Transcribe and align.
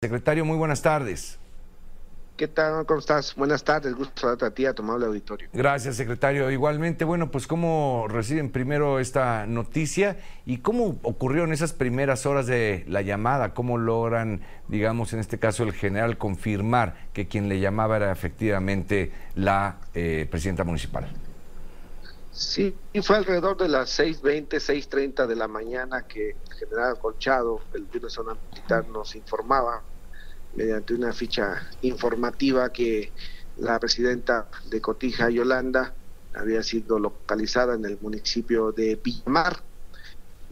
Secretario, 0.00 0.44
muy 0.44 0.56
buenas 0.56 0.80
tardes. 0.80 1.40
¿Qué 2.36 2.46
tal? 2.46 2.86
¿Cómo 2.86 3.00
estás? 3.00 3.34
Buenas 3.34 3.64
tardes, 3.64 3.96
gusto 3.96 4.12
saludarte 4.14 4.44
a 4.44 4.50
ti, 4.52 4.64
a 4.64 4.72
tu 4.72 4.84
amable 4.84 5.06
auditorio. 5.06 5.48
Gracias, 5.52 5.96
secretario. 5.96 6.52
Igualmente, 6.52 7.04
bueno, 7.04 7.32
pues 7.32 7.48
cómo 7.48 8.06
reciben 8.08 8.52
primero 8.52 9.00
esta 9.00 9.44
noticia 9.48 10.16
y 10.46 10.58
cómo 10.58 11.00
ocurrió 11.02 11.42
en 11.42 11.52
esas 11.52 11.72
primeras 11.72 12.26
horas 12.26 12.46
de 12.46 12.84
la 12.86 13.02
llamada, 13.02 13.54
cómo 13.54 13.76
logran, 13.76 14.42
digamos, 14.68 15.12
en 15.14 15.18
este 15.18 15.40
caso 15.40 15.64
el 15.64 15.72
general 15.72 16.16
confirmar 16.16 17.08
que 17.12 17.26
quien 17.26 17.48
le 17.48 17.58
llamaba 17.58 17.96
era 17.96 18.12
efectivamente 18.12 19.10
la 19.34 19.78
eh, 19.94 20.28
presidenta 20.30 20.62
municipal. 20.62 21.08
Sí, 22.30 22.72
fue 23.02 23.16
alrededor 23.16 23.56
de 23.56 23.66
las 23.66 23.98
6.20, 23.98 24.46
6.30 24.46 25.26
de 25.26 25.34
la 25.34 25.48
mañana 25.48 26.06
que 26.06 26.30
el 26.30 26.54
general 26.54 26.96
Colchado, 27.00 27.60
el 27.74 27.90
de 27.90 28.08
zona 28.08 28.36
militar, 28.52 28.86
nos 28.86 29.16
informaba 29.16 29.82
mediante 30.58 30.92
una 30.92 31.12
ficha 31.12 31.70
informativa 31.82 32.72
que 32.72 33.12
la 33.58 33.78
presidenta 33.78 34.48
de 34.68 34.80
Cotija, 34.80 35.30
Yolanda, 35.30 35.94
había 36.34 36.64
sido 36.64 36.98
localizada 36.98 37.74
en 37.76 37.84
el 37.84 37.96
municipio 38.00 38.72
de 38.72 38.96
Villamar 38.96 39.62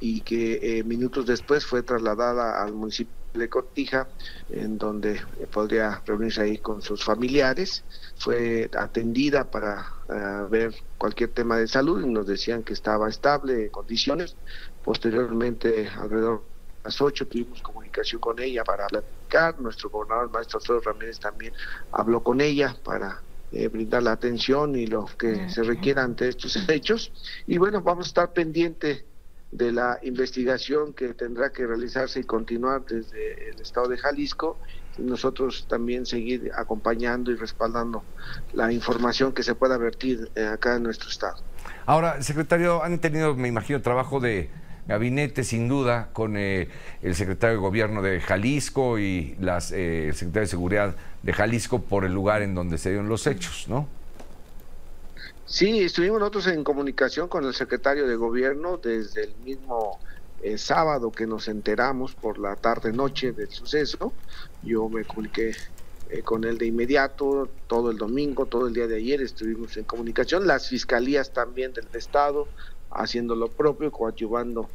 y 0.00 0.20
que 0.20 0.60
eh, 0.62 0.84
minutos 0.84 1.24
después 1.24 1.64
fue 1.64 1.82
trasladada 1.82 2.62
al 2.62 2.74
municipio 2.74 3.14
de 3.32 3.48
Cotija, 3.48 4.06
en 4.50 4.76
donde 4.76 5.20
podría 5.50 6.02
reunirse 6.04 6.42
ahí 6.42 6.58
con 6.58 6.82
sus 6.82 7.02
familiares. 7.02 7.82
Fue 8.16 8.70
atendida 8.76 9.50
para 9.50 9.86
eh, 10.10 10.46
ver 10.50 10.74
cualquier 10.98 11.30
tema 11.30 11.56
de 11.56 11.66
salud 11.66 12.04
y 12.04 12.10
nos 12.10 12.26
decían 12.26 12.62
que 12.62 12.74
estaba 12.74 13.08
estable, 13.08 13.64
en 13.64 13.70
condiciones. 13.70 14.36
Posteriormente, 14.84 15.88
alrededor 15.88 16.40
de 16.40 16.53
las 16.84 17.00
8 17.00 17.26
tuvimos 17.26 17.62
comunicación 17.62 18.20
con 18.20 18.38
ella 18.38 18.62
para 18.62 18.86
platicar. 18.86 19.58
Nuestro 19.58 19.88
gobernador, 19.90 20.26
el 20.26 20.30
maestro 20.30 20.58
Alfredo 20.58 20.80
Ramírez, 20.80 21.18
también 21.18 21.52
habló 21.92 22.22
con 22.22 22.40
ella 22.40 22.76
para 22.84 23.22
eh, 23.52 23.68
brindar 23.68 24.02
la 24.02 24.12
atención 24.12 24.76
y 24.76 24.86
lo 24.86 25.06
que 25.18 25.48
se 25.48 25.62
requiera 25.62 26.04
ante 26.04 26.28
estos 26.28 26.56
hechos. 26.68 27.10
Y 27.46 27.56
bueno, 27.56 27.80
vamos 27.80 28.06
a 28.06 28.08
estar 28.08 28.32
pendiente 28.32 29.06
de 29.50 29.72
la 29.72 29.98
investigación 30.02 30.92
que 30.92 31.14
tendrá 31.14 31.50
que 31.50 31.64
realizarse 31.64 32.20
y 32.20 32.24
continuar 32.24 32.84
desde 32.84 33.50
el 33.50 33.60
estado 33.60 33.88
de 33.88 33.96
Jalisco 33.96 34.58
y 34.98 35.02
nosotros 35.02 35.66
también 35.68 36.04
seguir 36.04 36.50
acompañando 36.56 37.30
y 37.30 37.36
respaldando 37.36 38.02
la 38.52 38.72
información 38.72 39.32
que 39.32 39.42
se 39.42 39.54
pueda 39.54 39.78
vertir 39.78 40.28
eh, 40.34 40.44
acá 40.44 40.76
en 40.76 40.82
nuestro 40.82 41.08
estado. 41.08 41.36
Ahora, 41.86 42.20
secretario, 42.20 42.82
han 42.82 42.98
tenido, 42.98 43.34
me 43.36 43.48
imagino, 43.48 43.80
trabajo 43.80 44.18
de 44.18 44.50
gabinete 44.86 45.44
sin 45.44 45.68
duda 45.68 46.10
con 46.12 46.36
eh, 46.36 46.68
el 47.02 47.14
secretario 47.14 47.56
de 47.56 47.60
Gobierno 47.60 48.02
de 48.02 48.20
Jalisco 48.20 48.98
y 48.98 49.36
las, 49.40 49.72
eh, 49.72 50.08
el 50.08 50.14
secretario 50.14 50.42
de 50.42 50.50
Seguridad 50.50 50.96
de 51.22 51.32
Jalisco 51.32 51.80
por 51.80 52.04
el 52.04 52.12
lugar 52.12 52.42
en 52.42 52.54
donde 52.54 52.78
se 52.78 52.90
dieron 52.90 53.08
los 53.08 53.26
hechos, 53.26 53.66
¿no? 53.68 53.88
Sí, 55.46 55.80
estuvimos 55.80 56.18
nosotros 56.18 56.46
en 56.48 56.64
comunicación 56.64 57.28
con 57.28 57.44
el 57.44 57.54
secretario 57.54 58.08
de 58.08 58.16
gobierno 58.16 58.78
desde 58.78 59.24
el 59.24 59.34
mismo 59.44 59.98
eh, 60.42 60.58
sábado 60.58 61.12
que 61.12 61.26
nos 61.26 61.48
enteramos 61.48 62.14
por 62.14 62.38
la 62.38 62.56
tarde-noche 62.56 63.32
del 63.32 63.50
suceso. 63.50 64.12
Yo 64.62 64.88
me 64.88 65.04
comuniqué 65.04 65.54
eh, 66.14 66.22
con 66.22 66.44
él 66.44 66.58
de 66.58 66.66
inmediato, 66.66 67.48
todo 67.66 67.90
el 67.90 67.98
domingo, 67.98 68.46
todo 68.46 68.68
el 68.68 68.74
día 68.74 68.86
de 68.86 68.96
ayer 68.96 69.20
estuvimos 69.20 69.76
en 69.76 69.82
comunicación, 69.82 70.46
las 70.46 70.68
fiscalías 70.68 71.32
también 71.32 71.72
del 71.72 71.86
Estado 71.92 72.46
haciendo 72.90 73.34
lo 73.34 73.48
propio, 73.48 73.90
coadyuvando 73.90 74.68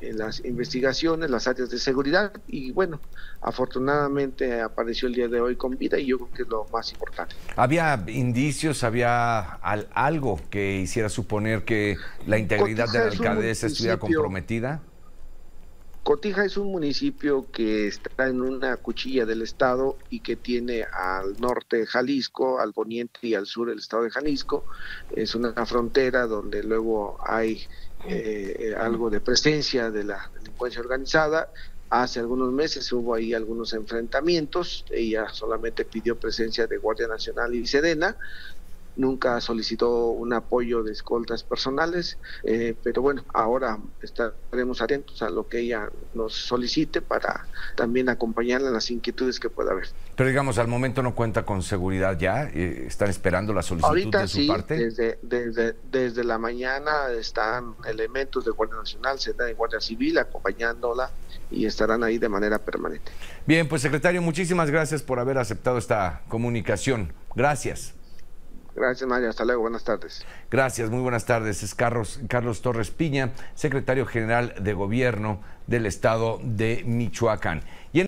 en 0.00 0.18
las 0.18 0.44
investigaciones, 0.44 1.28
las 1.28 1.48
áreas 1.48 1.70
de 1.70 1.78
seguridad 1.78 2.32
y 2.46 2.70
bueno, 2.70 3.00
afortunadamente 3.40 4.60
apareció 4.60 5.08
el 5.08 5.14
día 5.14 5.26
de 5.26 5.40
hoy 5.40 5.56
con 5.56 5.76
vida 5.76 5.98
y 5.98 6.06
yo 6.06 6.18
creo 6.18 6.30
que 6.32 6.42
es 6.42 6.48
lo 6.48 6.66
más 6.72 6.92
importante. 6.92 7.34
¿Había 7.56 8.04
indicios, 8.06 8.84
había 8.84 9.40
algo 9.92 10.40
que 10.50 10.76
hiciera 10.76 11.08
suponer 11.08 11.64
que 11.64 11.96
la 12.28 12.38
integridad 12.38 12.88
de 12.92 12.98
la 12.98 13.06
alcaldesa 13.06 13.66
estuviera 13.66 13.98
comprometida? 13.98 14.82
Cotija 16.06 16.44
es 16.44 16.56
un 16.56 16.70
municipio 16.70 17.50
que 17.50 17.88
está 17.88 18.28
en 18.28 18.40
una 18.40 18.76
cuchilla 18.76 19.26
del 19.26 19.42
estado 19.42 19.98
y 20.08 20.20
que 20.20 20.36
tiene 20.36 20.84
al 20.84 21.36
norte 21.40 21.84
Jalisco, 21.84 22.60
al 22.60 22.72
poniente 22.72 23.18
y 23.22 23.34
al 23.34 23.44
sur 23.44 23.70
el 23.70 23.80
estado 23.80 24.04
de 24.04 24.10
Jalisco. 24.10 24.66
Es 25.10 25.34
una 25.34 25.66
frontera 25.66 26.28
donde 26.28 26.62
luego 26.62 27.18
hay 27.26 27.60
eh, 28.06 28.72
algo 28.78 29.10
de 29.10 29.20
presencia 29.20 29.90
de 29.90 30.04
la 30.04 30.30
delincuencia 30.32 30.80
organizada. 30.80 31.50
Hace 31.90 32.20
algunos 32.20 32.52
meses 32.52 32.92
hubo 32.92 33.16
ahí 33.16 33.34
algunos 33.34 33.72
enfrentamientos, 33.72 34.84
ella 34.90 35.28
solamente 35.30 35.84
pidió 35.84 36.20
presencia 36.20 36.68
de 36.68 36.78
Guardia 36.78 37.08
Nacional 37.08 37.52
y 37.52 37.66
Sedena, 37.66 38.16
nunca 38.96 39.40
solicitó 39.40 40.08
un 40.08 40.32
apoyo 40.32 40.82
de 40.82 40.92
escoltas 40.92 41.42
personales, 41.42 42.18
eh, 42.44 42.74
pero 42.82 43.02
bueno, 43.02 43.24
ahora 43.32 43.78
estaremos 44.02 44.80
atentos 44.80 45.22
a 45.22 45.30
lo 45.30 45.48
que 45.48 45.60
ella 45.60 45.90
nos 46.14 46.34
solicite 46.34 47.02
para 47.02 47.46
también 47.76 48.08
acompañarla 48.08 48.68
en 48.68 48.74
las 48.74 48.90
inquietudes 48.90 49.38
que 49.40 49.50
pueda 49.50 49.72
haber. 49.72 49.88
Pero 50.14 50.28
digamos, 50.28 50.58
al 50.58 50.68
momento 50.68 51.02
no 51.02 51.14
cuenta 51.14 51.44
con 51.44 51.62
seguridad 51.62 52.18
ya, 52.18 52.44
eh, 52.44 52.84
están 52.86 53.10
esperando 53.10 53.52
la 53.52 53.62
solicitud 53.62 54.12
de 54.12 54.28
su 54.28 54.46
parte. 54.46 54.76
Desde, 54.76 55.18
desde, 55.22 55.74
desde 55.90 56.24
la 56.24 56.38
mañana 56.38 57.10
están 57.10 57.74
elementos 57.86 58.44
de 58.44 58.50
Guardia 58.50 58.76
Nacional, 58.76 59.18
de 59.18 59.54
Guardia 59.54 59.80
Civil 59.80 60.18
acompañándola 60.18 61.10
y 61.50 61.66
estarán 61.66 62.02
ahí 62.02 62.18
de 62.18 62.28
manera 62.28 62.58
permanente. 62.58 63.12
Bien, 63.46 63.68
pues 63.68 63.82
secretario, 63.82 64.22
muchísimas 64.22 64.70
gracias 64.70 65.02
por 65.02 65.20
haber 65.20 65.38
aceptado 65.38 65.78
esta 65.78 66.22
comunicación. 66.28 67.12
Gracias. 67.34 67.95
Gracias, 68.76 69.08
María. 69.08 69.30
Hasta 69.30 69.44
luego. 69.44 69.62
Buenas 69.62 69.84
tardes. 69.84 70.24
Gracias. 70.50 70.90
Muy 70.90 71.00
buenas 71.00 71.24
tardes. 71.24 71.62
Es 71.62 71.74
Carlos, 71.74 72.20
Carlos 72.28 72.60
Torres 72.60 72.90
Piña, 72.90 73.32
secretario 73.54 74.04
general 74.06 74.54
de 74.60 74.74
Gobierno 74.74 75.40
del 75.66 75.86
Estado 75.86 76.38
de 76.42 76.84
Michoacán. 76.86 77.62